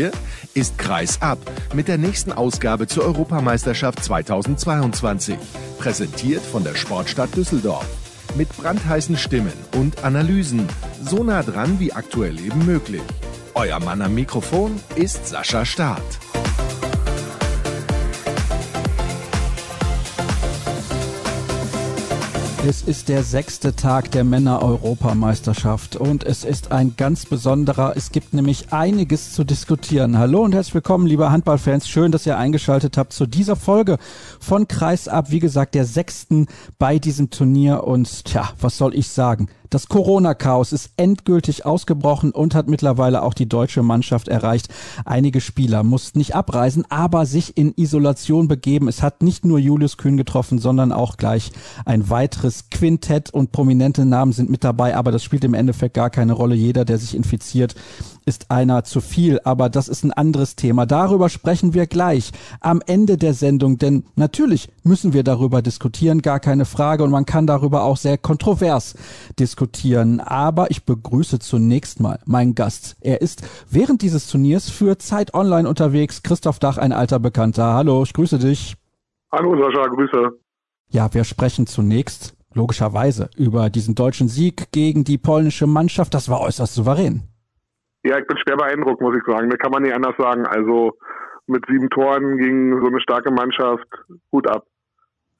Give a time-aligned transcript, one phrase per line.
[0.00, 0.12] hier
[0.54, 1.38] ist Kreis ab
[1.74, 5.36] mit der nächsten Ausgabe zur Europameisterschaft 2022.
[5.78, 7.86] Präsentiert von der Sportstadt Düsseldorf.
[8.34, 10.66] Mit brandheißen Stimmen und Analysen.
[11.02, 13.02] So nah dran wie aktuell eben möglich.
[13.54, 16.29] Euer Mann am Mikrofon ist Sascha Staat.
[22.62, 27.94] Es ist der sechste Tag der Männer-Europameisterschaft und es ist ein ganz besonderer.
[27.96, 30.18] Es gibt nämlich einiges zu diskutieren.
[30.18, 31.88] Hallo und herzlich willkommen, liebe Handballfans.
[31.88, 33.96] Schön, dass ihr eingeschaltet habt zu dieser Folge
[34.40, 35.30] von Kreisab.
[35.30, 36.48] Wie gesagt, der sechsten
[36.78, 39.48] bei diesem Turnier und tja, was soll ich sagen?
[39.70, 44.66] Das Corona-Chaos ist endgültig ausgebrochen und hat mittlerweile auch die deutsche Mannschaft erreicht.
[45.04, 48.88] Einige Spieler mussten nicht abreisen, aber sich in Isolation begeben.
[48.88, 51.52] Es hat nicht nur Julius Kühn getroffen, sondern auch gleich
[51.84, 56.10] ein weiteres Quintett und prominente Namen sind mit dabei, aber das spielt im Endeffekt gar
[56.10, 56.56] keine Rolle.
[56.56, 57.76] Jeder, der sich infiziert,
[58.26, 60.84] ist einer zu viel, aber das ist ein anderes Thema.
[60.84, 66.40] Darüber sprechen wir gleich am Ende der Sendung, denn natürlich müssen wir darüber diskutieren, gar
[66.40, 68.94] keine Frage und man kann darüber auch sehr kontrovers
[69.38, 69.59] diskutieren.
[70.20, 72.96] Aber ich begrüße zunächst mal meinen Gast.
[73.00, 76.22] Er ist während dieses Turniers für Zeit Online unterwegs.
[76.22, 77.74] Christoph Dach, ein alter Bekannter.
[77.74, 78.76] Hallo, ich grüße dich.
[79.32, 80.38] Hallo Sascha, Grüße.
[80.88, 86.14] Ja, wir sprechen zunächst logischerweise über diesen deutschen Sieg gegen die polnische Mannschaft.
[86.14, 87.22] Das war äußerst souverän.
[88.02, 89.50] Ja, ich bin schwer beeindruckt, muss ich sagen.
[89.50, 90.46] Da kann man nicht anders sagen.
[90.46, 90.92] Also
[91.46, 93.86] mit sieben Toren gegen so eine starke Mannschaft,
[94.30, 94.64] gut ab.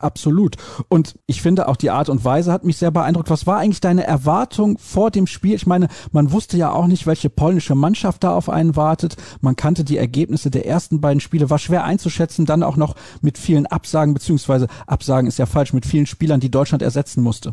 [0.00, 0.56] Absolut.
[0.88, 3.28] Und ich finde auch die Art und Weise hat mich sehr beeindruckt.
[3.28, 5.54] Was war eigentlich deine Erwartung vor dem Spiel?
[5.54, 9.16] Ich meine, man wusste ja auch nicht, welche polnische Mannschaft da auf einen wartet.
[9.42, 11.50] Man kannte die Ergebnisse der ersten beiden Spiele.
[11.50, 15.84] War schwer einzuschätzen, dann auch noch mit vielen Absagen, beziehungsweise Absagen ist ja falsch, mit
[15.84, 17.52] vielen Spielern, die Deutschland ersetzen musste.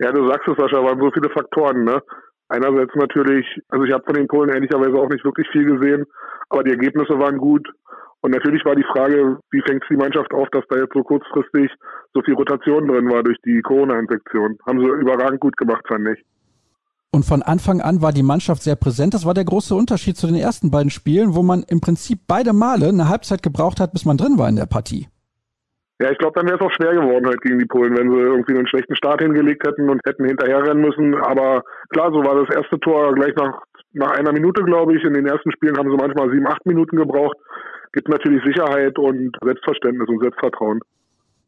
[0.00, 2.02] Ja, du sagst es, Sascha, waren so viele Faktoren, ne?
[2.48, 6.04] Einerseits natürlich, also ich habe von den Polen ehrlicherweise auch nicht wirklich viel gesehen,
[6.50, 7.66] aber die Ergebnisse waren gut.
[8.24, 11.70] Und natürlich war die Frage, wie fängt die Mannschaft auf, dass da jetzt so kurzfristig
[12.14, 14.56] so viel Rotation drin war durch die Corona-Infektion.
[14.66, 16.24] Haben sie überragend gut gemacht, fand ich.
[17.12, 19.12] Und von Anfang an war die Mannschaft sehr präsent.
[19.12, 22.54] Das war der große Unterschied zu den ersten beiden Spielen, wo man im Prinzip beide
[22.54, 25.06] Male eine Halbzeit gebraucht hat, bis man drin war in der Partie.
[26.00, 28.16] Ja, ich glaube, dann wäre es auch schwer geworden heute gegen die Polen, wenn sie
[28.16, 31.14] irgendwie einen schlechten Start hingelegt hätten und hätten hinterherrennen müssen.
[31.14, 33.60] Aber klar, so war das erste Tor gleich nach,
[33.92, 35.04] nach einer Minute, glaube ich.
[35.04, 37.36] In den ersten Spielen haben sie manchmal sieben, acht Minuten gebraucht.
[37.94, 40.80] Gibt natürlich Sicherheit und Selbstverständnis und Selbstvertrauen.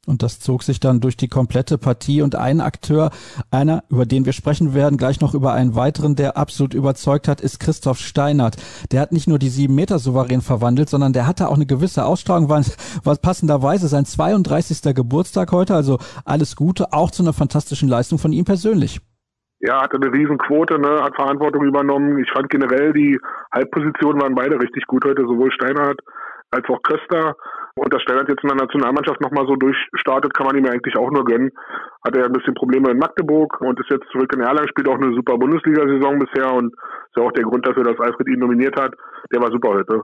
[0.07, 2.23] Und das zog sich dann durch die komplette Partie.
[2.23, 3.11] Und ein Akteur,
[3.51, 7.41] einer, über den wir sprechen werden, gleich noch über einen weiteren, der absolut überzeugt hat,
[7.41, 8.59] ist Christoph Steinert.
[8.93, 12.05] Der hat nicht nur die sieben Meter souverän verwandelt, sondern der hatte auch eine gewisse
[12.05, 12.63] Ausstrahlung, war,
[13.03, 14.95] war passenderweise sein 32.
[14.95, 15.75] Geburtstag heute.
[15.75, 19.01] Also alles Gute, auch zu einer fantastischen Leistung von ihm persönlich.
[19.59, 22.23] Ja, hatte eine Riesenquote, ne, hat Verantwortung übernommen.
[22.23, 23.19] Ich fand generell die
[23.53, 25.99] Halbpositionen waren beide richtig gut heute, sowohl Steinert
[26.56, 27.37] als auch Köster.
[27.77, 30.97] Und dass Steinert jetzt in der Nationalmannschaft nochmal so durchstartet, kann man ihm ja eigentlich
[30.97, 31.53] auch nur gönnen.
[32.05, 34.97] Hatte er ein bisschen Probleme in Magdeburg und ist jetzt zurück in Erlangen, spielt auch
[34.97, 38.81] eine super Bundesliga-Saison bisher und ist ja auch der Grund dafür, dass Alfred ihn nominiert
[38.81, 38.95] hat.
[39.31, 40.03] Der war super heute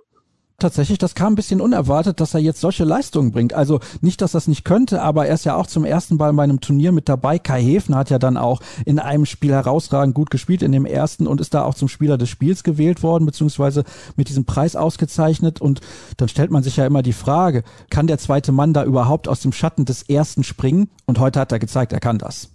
[0.63, 3.53] tatsächlich, das kam ein bisschen unerwartet, dass er jetzt solche Leistungen bringt.
[3.53, 6.43] Also nicht, dass das nicht könnte, aber er ist ja auch zum ersten Mal bei
[6.43, 7.39] einem Turnier mit dabei.
[7.39, 11.27] Kai Häfner hat ja dann auch in einem Spiel herausragend gut gespielt, in dem ersten
[11.27, 13.85] und ist da auch zum Spieler des Spiels gewählt worden, beziehungsweise
[14.17, 15.61] mit diesem Preis ausgezeichnet.
[15.61, 15.81] Und
[16.17, 19.41] dann stellt man sich ja immer die Frage, kann der zweite Mann da überhaupt aus
[19.41, 20.89] dem Schatten des ersten springen?
[21.05, 22.52] Und heute hat er gezeigt, er kann das.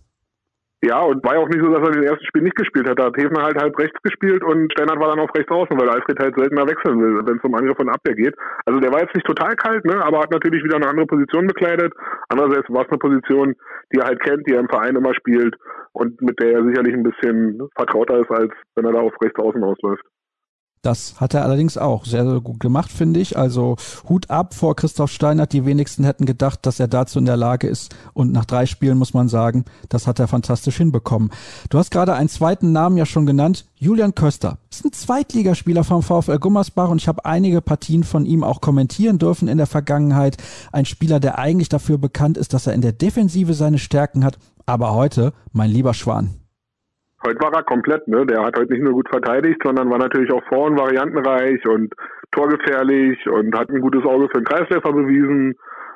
[0.83, 2.99] Ja, und war ja auch nicht so, dass er den ersten Spiel nicht gespielt hat.
[2.99, 5.89] Da hat Hefner halt halb rechts gespielt und Steinhardt war dann auf rechts außen, weil
[5.89, 8.35] Alfred halt seltener wechseln will, wenn es um Angriff und Abwehr geht.
[8.65, 11.47] Also der war jetzt nicht total kalt, ne, aber hat natürlich wieder eine andere Position
[11.47, 11.93] bekleidet.
[12.29, 13.55] Andererseits war es eine Position,
[13.91, 15.55] die er halt kennt, die er im Verein immer spielt
[15.93, 19.39] und mit der er sicherlich ein bisschen vertrauter ist, als wenn er da auf rechts
[19.39, 20.05] außen ausläuft.
[20.81, 23.37] Das hat er allerdings auch sehr, sehr gut gemacht, finde ich.
[23.37, 23.75] Also
[24.07, 25.53] Hut ab vor Christoph Steinert.
[25.53, 27.95] Die wenigsten hätten gedacht, dass er dazu in der Lage ist.
[28.13, 31.31] Und nach drei Spielen muss man sagen, das hat er fantastisch hinbekommen.
[31.69, 33.65] Du hast gerade einen zweiten Namen ja schon genannt.
[33.75, 38.43] Julian Köster ist ein Zweitligaspieler vom VfL Gummersbach und ich habe einige Partien von ihm
[38.43, 40.37] auch kommentieren dürfen in der Vergangenheit.
[40.71, 44.37] Ein Spieler, der eigentlich dafür bekannt ist, dass er in der Defensive seine Stärken hat.
[44.65, 46.35] Aber heute, mein lieber Schwan,
[47.25, 48.25] Heute war er komplett, ne?
[48.25, 51.93] Der hat heute nicht nur gut verteidigt, sondern war natürlich auch vorn variantenreich und
[52.31, 55.55] torgefährlich und hat ein gutes Auge für den Kreisläufer bewiesen,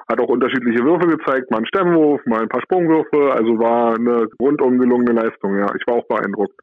[0.09, 4.27] hat auch unterschiedliche Würfe gezeigt, mal einen Stemmwurf, mal ein paar Sprungwürfe, also war eine
[4.39, 5.68] rundum gelungene Leistung, ja.
[5.79, 6.59] Ich war auch beeindruckt.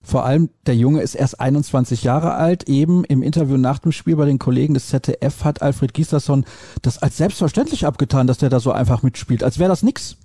[0.00, 2.68] Vor allem, der Junge ist erst 21 Jahre alt.
[2.68, 6.44] Eben im Interview nach dem Spiel bei den Kollegen des ZDF hat Alfred Gislason
[6.82, 10.16] das als selbstverständlich abgetan, dass der da so einfach mitspielt, als wäre das nix.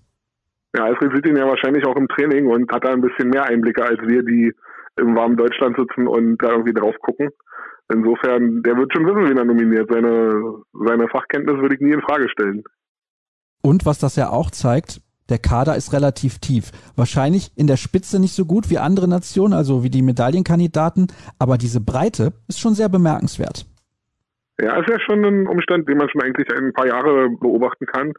[0.76, 3.46] Ja, Alfred sieht ihn ja wahrscheinlich auch im Training und hat da ein bisschen mehr
[3.46, 4.52] Einblicke als wir, die
[4.98, 7.30] im warmen Deutschland sitzen und da irgendwie drauf gucken.
[7.94, 9.90] Insofern, der wird schon wissen, wen er nominiert.
[9.92, 12.64] Seine, seine Fachkenntnis würde ich nie in Frage stellen.
[13.62, 16.72] Und was das ja auch zeigt, der Kader ist relativ tief.
[16.96, 21.08] Wahrscheinlich in der Spitze nicht so gut wie andere Nationen, also wie die Medaillenkandidaten,
[21.40, 23.66] aber diese Breite ist schon sehr bemerkenswert.
[24.60, 28.14] Ja, ist ja schon ein Umstand, den man schon eigentlich ein paar Jahre beobachten kann.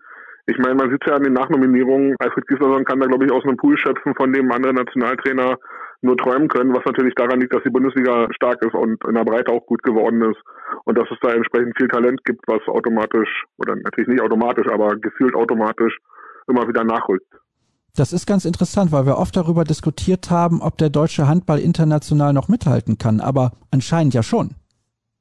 [0.46, 3.44] Ich meine, man sieht ja an den Nachnominierungen, Alfred Gislason kann da, glaube ich, aus
[3.44, 5.56] einem Pool schöpfen, von dem andere Nationaltrainer
[6.02, 9.24] nur träumen können, was natürlich daran liegt, dass die Bundesliga stark ist und in der
[9.24, 10.38] Breite auch gut geworden ist
[10.84, 14.96] und dass es da entsprechend viel Talent gibt, was automatisch, oder natürlich nicht automatisch, aber
[14.96, 15.96] gefühlt automatisch
[16.46, 17.26] immer wieder nachrückt.
[17.96, 22.32] Das ist ganz interessant, weil wir oft darüber diskutiert haben, ob der deutsche Handball international
[22.34, 24.56] noch mithalten kann, aber anscheinend ja schon.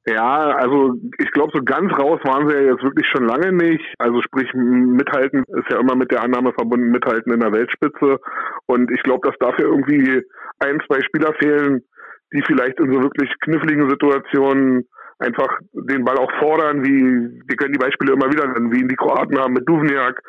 [0.05, 3.85] Ja, also ich glaube, so ganz raus waren sie ja jetzt wirklich schon lange nicht.
[3.99, 8.19] Also sprich, mithalten ist ja immer mit der Annahme verbunden, mithalten in der Weltspitze.
[8.65, 10.21] Und ich glaube, dass dafür irgendwie
[10.59, 11.83] ein, zwei Spieler fehlen,
[12.33, 14.85] die vielleicht in so wirklich kniffligen Situationen
[15.19, 18.89] einfach den Ball auch fordern, wie wir können die Beispiele immer wieder nennen, wie ihn
[18.89, 20.19] die Kroaten haben mit Duvniak,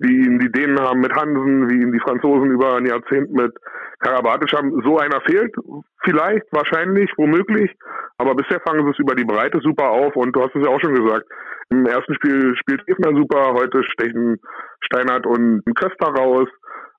[0.00, 3.52] wie ihn die Dänen haben mit Hansen, wie ihn die Franzosen über ein Jahrzehnt mit
[4.00, 4.80] Karabatic haben.
[4.82, 5.54] So einer fehlt
[6.02, 7.70] vielleicht, wahrscheinlich, womöglich.
[8.16, 10.70] Aber bisher fangen sie es über die Breite super auf und du hast es ja
[10.70, 11.26] auch schon gesagt.
[11.70, 14.40] Im ersten Spiel spielt Ebner super, heute stechen
[14.80, 16.48] Steinhardt und Köster raus.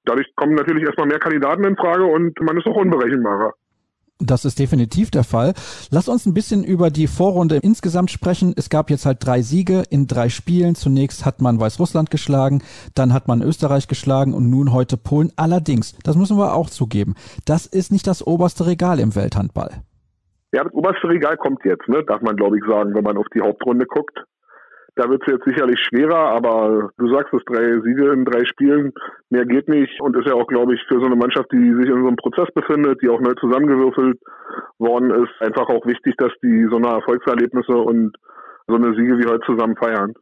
[0.06, 3.54] Dadurch kommen natürlich erstmal mehr Kandidaten in Frage und man ist auch unberechenbarer.
[4.23, 5.53] Das ist definitiv der Fall.
[5.89, 8.53] Lass uns ein bisschen über die Vorrunde insgesamt sprechen.
[8.56, 10.75] Es gab jetzt halt drei Siege in drei Spielen.
[10.75, 12.62] Zunächst hat man Weißrussland geschlagen,
[12.94, 15.31] dann hat man Österreich geschlagen und nun heute Polen.
[15.38, 17.15] Allerdings, das müssen wir auch zugeben,
[17.45, 19.81] das ist nicht das oberste Regal im Welthandball.
[20.53, 22.03] Ja, das oberste Regal kommt jetzt, ne?
[22.03, 24.19] darf man glaube ich sagen, wenn man auf die Hauptrunde guckt.
[24.96, 28.92] Da wird es jetzt sicherlich schwerer, aber du sagst es, drei Siege in drei Spielen,
[29.30, 31.88] mehr geht nicht und ist ja auch, glaube ich, für so eine Mannschaft, die sich
[31.88, 34.20] in so einem Prozess befindet, die auch neu zusammengewürfelt
[34.80, 38.18] worden ist, einfach auch wichtig, dass die so eine Erfolgserlebnisse und
[38.68, 40.14] so eine Siege wie heute zusammen feiern.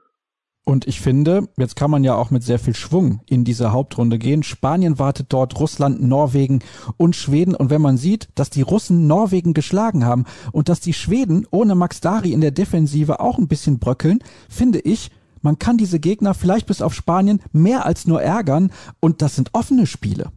[0.69, 4.19] Und ich finde, jetzt kann man ja auch mit sehr viel Schwung in diese Hauptrunde
[4.19, 4.43] gehen.
[4.43, 6.59] Spanien wartet dort, Russland, Norwegen
[6.95, 7.55] und Schweden.
[7.55, 11.73] Und wenn man sieht, dass die Russen Norwegen geschlagen haben und dass die Schweden ohne
[11.73, 15.09] Max Dari in der Defensive auch ein bisschen bröckeln, finde ich,
[15.41, 18.71] man kann diese Gegner vielleicht bis auf Spanien mehr als nur ärgern.
[18.99, 20.31] Und das sind offene Spiele.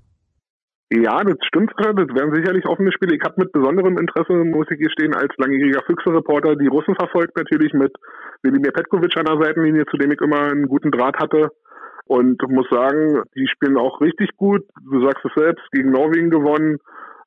[0.94, 1.72] Ja, das stimmt.
[1.78, 3.16] Das wären sicherlich offene Spiele.
[3.16, 7.34] Ich habe mit besonderem Interesse, muss ich hier stehen, als langjähriger Füchse-Reporter die Russen verfolgt,
[7.34, 7.96] natürlich mit
[8.42, 11.48] Velimir Petkovic an der Seitenlinie, zu dem ich immer einen guten Draht hatte.
[12.04, 14.66] Und muss sagen, die spielen auch richtig gut.
[14.84, 16.76] Du sagst es selbst, gegen Norwegen gewonnen.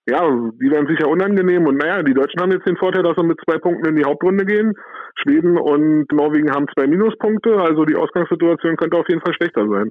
[0.07, 0.21] Ja,
[0.61, 1.65] die werden sicher unangenehm.
[1.65, 4.06] Und naja, die Deutschen haben jetzt den Vorteil, dass sie mit zwei Punkten in die
[4.06, 4.73] Hauptrunde gehen.
[5.15, 7.56] Schweden und Norwegen haben zwei Minuspunkte.
[7.57, 9.89] Also die Ausgangssituation könnte auf jeden Fall schlechter sein.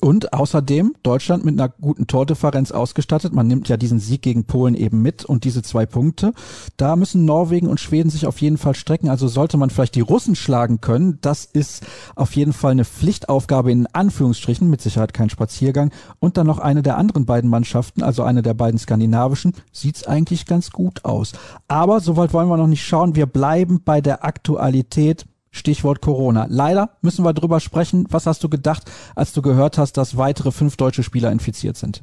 [0.00, 3.32] Und außerdem Deutschland mit einer guten Tordifferenz ausgestattet.
[3.32, 6.34] Man nimmt ja diesen Sieg gegen Polen eben mit und diese zwei Punkte.
[6.76, 9.08] Da müssen Norwegen und Schweden sich auf jeden Fall strecken.
[9.08, 11.18] Also sollte man vielleicht die Russen schlagen können.
[11.22, 11.86] Das ist
[12.16, 15.90] auf jeden Fall eine Pflichtaufgabe in Anführungsstrichen, mit Sicherheit kein Spaziergang.
[16.18, 20.44] Und dann noch eine der anderen beiden Mannschaften, also eine der beiden skandinavischen, sieht's eigentlich
[20.44, 21.32] ganz gut aus.
[21.66, 23.16] Aber soweit wollen wir noch nicht schauen.
[23.16, 26.46] Wir bleiben bei der Aktualität Stichwort Corona.
[26.50, 28.06] Leider müssen wir drüber sprechen.
[28.10, 32.02] Was hast du gedacht, als du gehört hast, dass weitere fünf deutsche Spieler infiziert sind?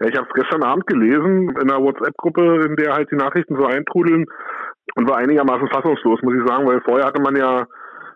[0.00, 3.56] Ja, ich habe es gestern Abend gelesen in einer WhatsApp-Gruppe, in der halt die Nachrichten
[3.56, 4.26] so eintrudeln
[4.96, 7.64] und war einigermaßen fassungslos, muss ich sagen, weil vorher hatte man ja,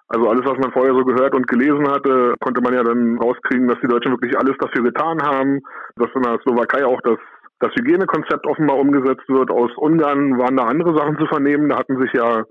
[0.08, 3.68] also alles, was man vorher so gehört und gelesen hatte, konnte man ja dann rauskriegen,
[3.68, 5.60] dass die Deutschen wirklich alles dafür getan haben,
[5.96, 7.18] dass in der Slowakei auch das
[7.60, 9.50] das Hygienekonzept offenbar umgesetzt wird.
[9.50, 11.68] Aus Ungarn waren da andere Sachen zu vernehmen.
[11.68, 12.44] Da hatten sich ja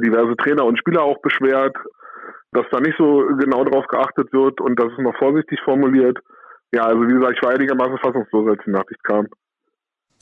[0.00, 1.76] diverse Trainer und Spieler auch beschwert,
[2.52, 6.18] dass da nicht so genau drauf geachtet wird und dass es noch vorsichtig formuliert.
[6.72, 9.28] Ja, also wie gesagt, ich war einigermaßen fassungslos, als die Nachricht kam.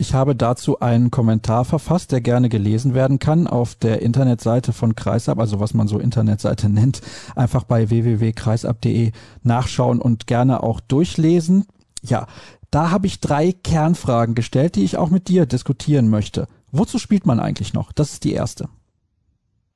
[0.00, 4.94] Ich habe dazu einen Kommentar verfasst, der gerne gelesen werden kann auf der Internetseite von
[4.94, 7.00] Kreisab, also was man so Internetseite nennt,
[7.34, 9.10] einfach bei www.kreisab.de
[9.42, 11.66] nachschauen und gerne auch durchlesen.
[12.02, 12.28] Ja,
[12.70, 16.46] da habe ich drei Kernfragen gestellt, die ich auch mit dir diskutieren möchte.
[16.70, 17.92] Wozu spielt man eigentlich noch?
[17.92, 18.68] Das ist die erste.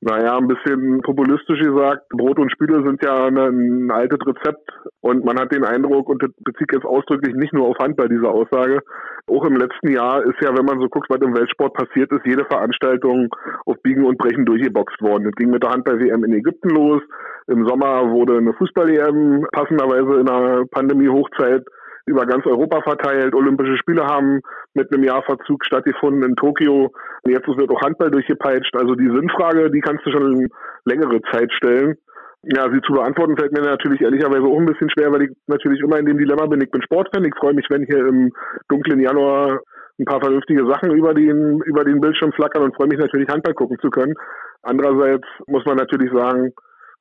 [0.05, 4.69] Naja, ein bisschen populistisch gesagt, Brot und Spüle sind ja ein altes Rezept
[4.99, 8.27] und man hat den Eindruck, und das bezieht jetzt ausdrücklich nicht nur auf Handball, diese
[8.27, 8.81] Aussage,
[9.27, 12.25] auch im letzten Jahr ist ja, wenn man so guckt, was im Weltsport passiert ist,
[12.25, 13.33] jede Veranstaltung
[13.65, 15.23] auf Biegen und Brechen durchgeboxt worden.
[15.23, 17.01] Das ging mit der Handball-WM in Ägypten los.
[17.47, 21.63] Im Sommer wurde eine Fußball-EM passenderweise in der Pandemie-Hochzeit
[22.05, 23.33] über ganz Europa verteilt.
[23.33, 24.41] Olympische Spiele haben
[24.73, 26.91] mit einem Jahr Verzug stattgefunden in Tokio.
[27.25, 28.75] Jetzt wird auch Handball durchgepeitscht.
[28.75, 30.49] Also die Sinnfrage, die kannst du schon
[30.85, 31.95] längere Zeit stellen.
[32.43, 35.79] Ja, sie zu beantworten fällt mir natürlich ehrlicherweise auch ein bisschen schwer, weil ich natürlich
[35.79, 36.61] immer in dem Dilemma bin.
[36.61, 37.23] Ich bin Sportfan.
[37.23, 38.33] Ich freue mich, wenn hier im
[38.67, 39.61] dunklen Januar
[39.97, 43.53] ein paar vernünftige Sachen über den, über den Bildschirm flackern und freue mich natürlich, Handball
[43.53, 44.15] gucken zu können.
[44.63, 46.51] Andererseits muss man natürlich sagen,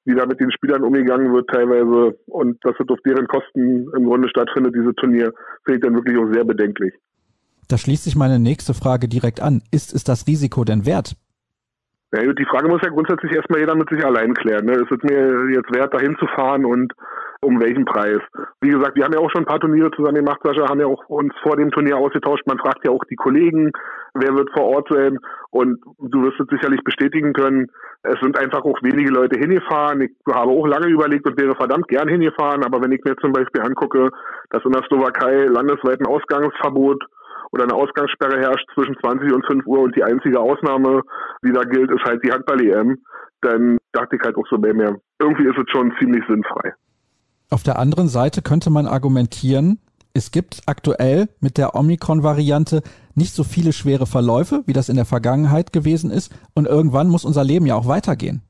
[0.05, 4.05] wie da mit den Spielern umgegangen wird teilweise und dass es auf deren Kosten im
[4.05, 5.33] Grunde stattfindet, diese Turnier,
[5.65, 6.95] finde ich dann wirklich auch sehr bedenklich.
[7.69, 9.63] Da schließt sich meine nächste Frage direkt an.
[9.71, 11.17] Ist es das Risiko denn wert?
[12.13, 14.67] Ja, die Frage muss ja grundsätzlich erstmal jeder mit sich allein klären.
[14.67, 14.73] Ne?
[14.73, 16.93] Ist es mir jetzt wert, dahin zu fahren und
[17.43, 18.21] um welchen Preis?
[18.61, 20.87] Wie gesagt, wir haben ja auch schon ein paar Turniere zusammen gemacht, Sascha, haben ja
[20.87, 22.47] auch uns vor dem Turnier ausgetauscht.
[22.47, 23.73] Man fragt ja auch die Kollegen,
[24.15, 25.19] wer wird vor Ort sein
[25.51, 27.67] und du wirst es sicherlich bestätigen können.
[28.05, 30.03] Es sind einfach auch wenige Leute hingefahren.
[30.03, 33.33] Ich habe auch lange überlegt und wäre verdammt gern hingefahren, aber wenn ich mir zum
[33.33, 34.11] Beispiel angucke,
[34.51, 37.05] dass in der Slowakei landesweit ein Ausgangsverbot
[37.51, 41.03] oder eine Ausgangssperre herrscht zwischen 20 und 5 Uhr und die einzige Ausnahme,
[41.45, 42.99] die da gilt, ist halt die Handball-EM,
[43.43, 46.73] dann dachte ich halt auch so bei mir, irgendwie ist es schon ziemlich sinnfrei.
[47.53, 49.79] Auf der anderen Seite könnte man argumentieren,
[50.15, 52.81] es gibt aktuell mit der Omikron-Variante
[53.15, 56.33] nicht so viele schwere Verläufe, wie das in der Vergangenheit gewesen ist.
[56.55, 58.41] Und irgendwann muss unser Leben ja auch weitergehen.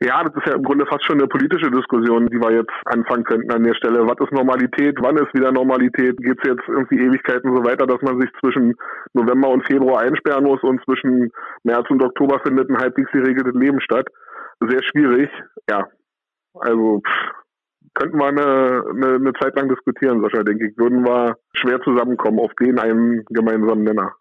[0.00, 3.24] Ja, das ist ja im Grunde fast schon eine politische Diskussion, die wir jetzt anfangen
[3.24, 4.06] könnten an der Stelle.
[4.06, 4.96] Was ist Normalität?
[5.00, 6.16] Wann ist wieder Normalität?
[6.18, 8.74] Geht es jetzt irgendwie Ewigkeiten so weiter, dass man sich zwischen
[9.12, 11.32] November und Februar einsperren muss und zwischen
[11.64, 14.06] März und Oktober findet ein halbwegs geregeltes Leben statt?
[14.60, 15.30] Sehr schwierig.
[15.68, 15.88] Ja,
[16.60, 17.43] also pff,
[17.94, 20.76] könnten wir eine, eine, eine Zeit lang diskutieren, Sascha, denke ich.
[20.78, 24.12] Würden wir schwer zusammenkommen auf den einen gemeinsamen Nenner.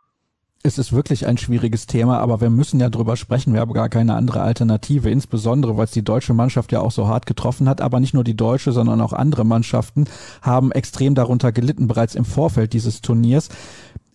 [0.65, 3.53] Es ist wirklich ein schwieriges Thema, aber wir müssen ja drüber sprechen.
[3.53, 7.09] Wir haben gar keine andere Alternative, insbesondere weil es die deutsche Mannschaft ja auch so
[7.09, 7.81] hart getroffen hat.
[7.81, 10.05] Aber nicht nur die deutsche, sondern auch andere Mannschaften
[10.41, 13.49] haben extrem darunter gelitten, bereits im Vorfeld dieses Turniers.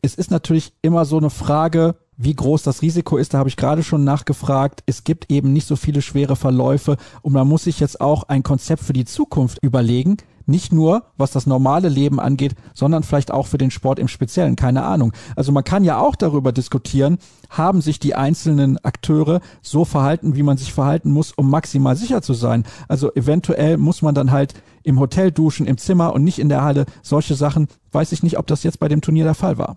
[0.01, 3.57] Es ist natürlich immer so eine Frage, wie groß das Risiko ist, da habe ich
[3.57, 4.83] gerade schon nachgefragt.
[4.87, 8.43] Es gibt eben nicht so viele schwere Verläufe und man muss sich jetzt auch ein
[8.43, 10.17] Konzept für die Zukunft überlegen.
[10.45, 14.57] Nicht nur, was das normale Leben angeht, sondern vielleicht auch für den Sport im Speziellen.
[14.57, 15.13] Keine Ahnung.
[15.37, 17.19] Also man kann ja auch darüber diskutieren,
[17.51, 22.23] haben sich die einzelnen Akteure so verhalten, wie man sich verhalten muss, um maximal sicher
[22.23, 22.65] zu sein.
[22.89, 26.65] Also eventuell muss man dann halt im Hotel duschen, im Zimmer und nicht in der
[26.65, 26.87] Halle.
[27.03, 29.77] Solche Sachen weiß ich nicht, ob das jetzt bei dem Turnier der Fall war.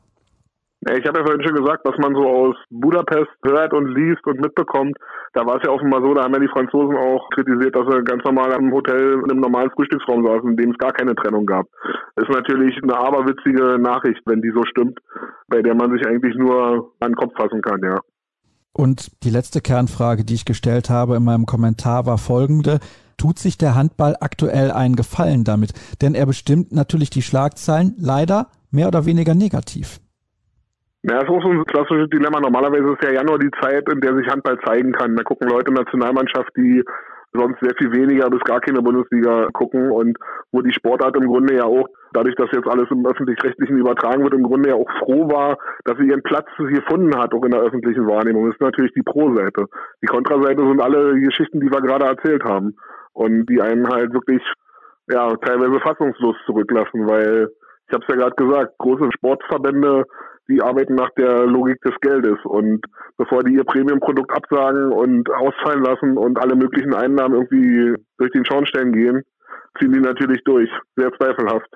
[0.89, 4.41] Ich habe ja vorhin schon gesagt, was man so aus Budapest hört und liest und
[4.41, 4.97] mitbekommt.
[5.33, 8.03] Da war es ja offenbar so, da haben ja die Franzosen auch kritisiert, dass sie
[8.03, 11.45] ganz normal im Hotel in einem normalen Frühstücksraum saßen, in dem es gar keine Trennung
[11.45, 11.67] gab.
[12.15, 14.97] Das ist natürlich eine aberwitzige Nachricht, wenn die so stimmt,
[15.49, 17.99] bei der man sich eigentlich nur an den Kopf fassen kann, ja.
[18.73, 22.79] Und die letzte Kernfrage, die ich gestellt habe in meinem Kommentar, war folgende.
[23.17, 25.73] Tut sich der Handball aktuell einen Gefallen damit?
[26.01, 29.99] Denn er bestimmt natürlich die Schlagzeilen leider mehr oder weniger negativ.
[31.03, 32.39] Ja, das ist auch so ein klassisches Dilemma.
[32.39, 35.15] Normalerweise ist ja Januar die Zeit, in der sich Handball zeigen kann.
[35.15, 36.83] Da gucken Leute Nationalmannschaft, die
[37.33, 40.17] sonst sehr viel weniger bis gar keine Bundesliga gucken und
[40.51, 44.33] wo die Sportart im Grunde ja auch, dadurch, dass jetzt alles im öffentlich-rechtlichen übertragen wird,
[44.33, 47.61] im Grunde ja auch froh war, dass sie ihren Platz gefunden hat, auch in der
[47.61, 48.45] öffentlichen Wahrnehmung.
[48.45, 49.65] Das ist natürlich die Pro-Seite.
[50.03, 52.75] Die Kontraseite sind alle Geschichten, die wir gerade erzählt haben
[53.13, 54.43] und die einen halt wirklich
[55.09, 57.49] ja teilweise fassungslos zurücklassen, weil
[57.87, 60.05] ich habe es ja gerade gesagt, große Sportverbände
[60.49, 62.85] die arbeiten nach der Logik des Geldes und
[63.17, 68.45] bevor die ihr Premium-Produkt absagen und ausfallen lassen und alle möglichen Einnahmen irgendwie durch den
[68.45, 69.23] Schornstein gehen,
[69.79, 70.69] ziehen die natürlich durch.
[70.95, 71.69] Sehr zweifelhaft.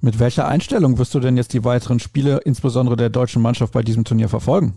[0.00, 3.82] Mit welcher Einstellung wirst du denn jetzt die weiteren Spiele, insbesondere der deutschen Mannschaft, bei
[3.82, 4.74] diesem Turnier verfolgen?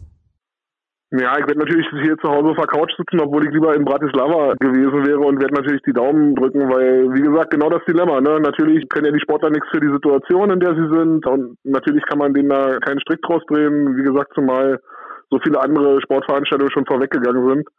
[1.15, 3.85] Ja, ich werde natürlich hier zu Hause auf der Couch sitzen, obwohl ich lieber in
[3.85, 8.19] Bratislava gewesen wäre und werde natürlich die Daumen drücken, weil, wie gesagt, genau das Dilemma.
[8.19, 8.39] Ne?
[8.41, 12.03] Natürlich können ja die Sportler nichts für die Situation, in der sie sind und natürlich
[12.09, 13.95] kann man denen da keinen Strick draus drehen.
[13.95, 14.81] Wie gesagt, zumal
[15.29, 17.69] so viele andere Sportveranstaltungen schon vorweggegangen sind.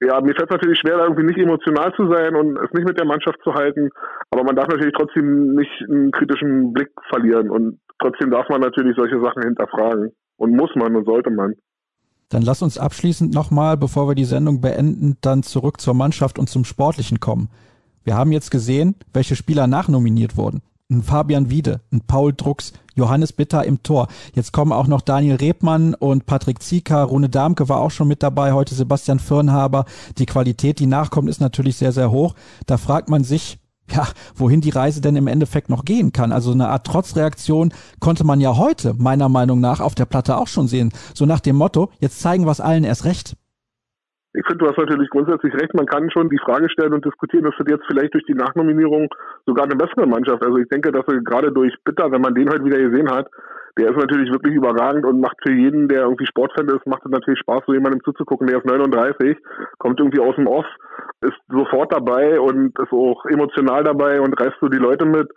[0.00, 2.98] Ja, mir fällt es natürlich schwer, irgendwie nicht emotional zu sein und es nicht mit
[2.98, 3.90] der Mannschaft zu halten.
[4.30, 8.96] Aber man darf natürlich trotzdem nicht einen kritischen Blick verlieren und trotzdem darf man natürlich
[8.96, 10.16] solche Sachen hinterfragen.
[10.38, 11.52] Und muss man und sollte man.
[12.30, 16.48] Dann lass uns abschließend nochmal, bevor wir die Sendung beenden, dann zurück zur Mannschaft und
[16.48, 17.50] zum Sportlichen kommen.
[18.04, 20.62] Wir haben jetzt gesehen, welche Spieler nachnominiert wurden.
[20.90, 24.08] Ein Fabian Wiede, ein Paul Drucks, Johannes Bitter im Tor.
[24.34, 27.02] Jetzt kommen auch noch Daniel Rebmann und Patrick Zieker.
[27.02, 28.52] Rune Darmke war auch schon mit dabei.
[28.52, 29.84] Heute Sebastian Firnhaber.
[30.18, 32.34] Die Qualität, die nachkommt, ist natürlich sehr, sehr hoch.
[32.66, 33.59] Da fragt man sich,
[33.92, 36.32] ja, wohin die Reise denn im Endeffekt noch gehen kann.
[36.32, 40.48] Also eine Art Trotzreaktion konnte man ja heute meiner Meinung nach auf der Platte auch
[40.48, 40.90] schon sehen.
[41.14, 43.36] So nach dem Motto, jetzt zeigen wir es allen erst recht.
[44.32, 45.74] Ich finde, du hast natürlich grundsätzlich recht.
[45.74, 49.08] Man kann schon die Frage stellen und diskutieren, das jetzt vielleicht durch die Nachnominierung
[49.44, 50.44] sogar eine bessere Mannschaft.
[50.44, 53.26] Also ich denke, dass wir gerade durch Bitter, wenn man den heute wieder gesehen hat,
[53.78, 57.10] der ist natürlich wirklich überragend und macht für jeden, der irgendwie Sportfan ist, macht es
[57.10, 58.46] natürlich Spaß, so jemandem zuzugucken.
[58.46, 59.36] Der ist 39,
[59.78, 60.66] kommt irgendwie aus dem Off,
[61.20, 65.28] ist sofort dabei und ist auch emotional dabei und reißt so die Leute mit.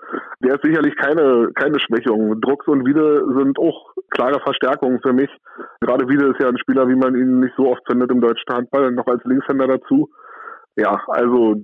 [0.44, 2.42] Der ist sicherlich keine, keine Schwächung.
[2.42, 5.30] Drucks und Wiede sind auch klare Verstärkungen für mich.
[5.82, 8.54] Gerade Wiede ist ja ein Spieler, wie man ihn nicht so oft findet im deutschen
[8.54, 10.10] Handball, noch als Linkshänder dazu.
[10.76, 11.56] Ja, also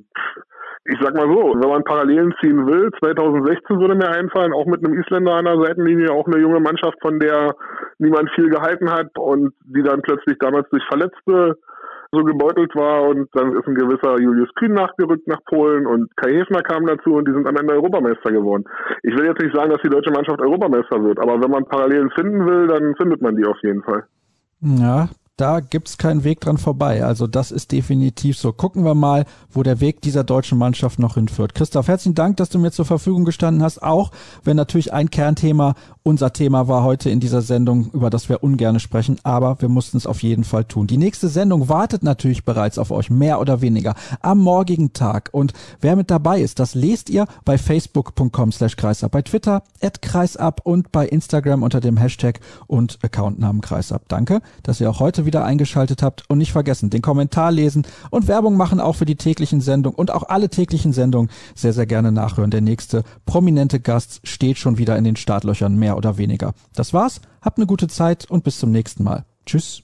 [0.86, 4.84] ich sag mal so, wenn man Parallelen ziehen will, 2016 würde mir einfallen, auch mit
[4.84, 7.56] einem Isländer an der Seitenlinie, auch eine junge Mannschaft, von der
[8.00, 11.58] niemand viel gehalten hat und die dann plötzlich damals durch Verletzte
[12.12, 16.34] so gebeutelt war und dann ist ein gewisser Julius Kühn nachgerückt nach Polen und Kai
[16.34, 18.64] Hefner kam dazu und die sind am Ende Europameister geworden.
[19.04, 22.10] Ich will jetzt nicht sagen, dass die deutsche Mannschaft Europameister wird, aber wenn man Parallelen
[22.12, 24.06] finden will, dann findet man die auf jeden Fall.
[24.62, 25.08] Ja,
[25.40, 27.04] da gibt's keinen Weg dran vorbei.
[27.04, 28.52] Also das ist definitiv so.
[28.52, 31.56] Gucken wir mal, wo der Weg dieser deutschen Mannschaft noch hinführt.
[31.56, 34.12] Christoph, herzlichen Dank, dass du mir zur Verfügung gestanden hast, auch
[34.44, 35.76] wenn natürlich ein Kernthema
[36.10, 39.98] unser Thema war heute in dieser Sendung, über das wir ungern sprechen, aber wir mussten
[39.98, 40.88] es auf jeden Fall tun.
[40.88, 45.30] Die nächste Sendung wartet natürlich bereits auf euch, mehr oder weniger, am morgigen Tag.
[45.32, 50.02] Und wer mit dabei ist, das lest ihr bei facebook.com slash kreisab, bei Twitter at
[50.02, 54.04] kreisab und bei Instagram unter dem Hashtag und Accountnamen kreisab.
[54.08, 58.28] Danke, dass ihr auch heute wieder eingeschaltet habt und nicht vergessen, den Kommentar lesen und
[58.28, 62.12] Werbung machen auch für die täglichen Sendungen und auch alle täglichen Sendungen sehr, sehr gerne
[62.12, 62.50] nachhören.
[62.50, 66.54] Der nächste prominente Gast steht schon wieder in den Startlöchern, mehr oder weniger.
[66.74, 69.26] Das war's, habt eine gute Zeit und bis zum nächsten Mal.
[69.46, 69.84] Tschüss.